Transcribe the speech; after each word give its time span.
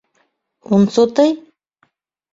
-Ун 0.67 0.83
сутый? 0.93 1.31